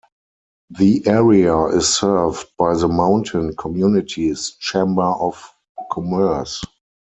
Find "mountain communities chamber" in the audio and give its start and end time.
2.87-5.03